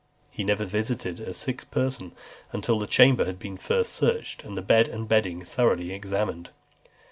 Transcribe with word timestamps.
He 0.31 0.43
never 0.43 0.65
visited 0.65 1.19
a 1.19 1.31
sick 1.31 1.69
person, 1.69 2.13
until 2.51 2.79
the 2.79 2.87
chamber 2.87 3.25
had 3.25 3.37
been 3.37 3.55
first 3.55 3.91
searched, 3.93 4.43
and 4.43 4.57
the 4.57 4.63
bed 4.63 4.87
and 4.87 5.07
bedding 5.07 5.45
thoroughly 5.45 5.93
examined. 5.93 6.49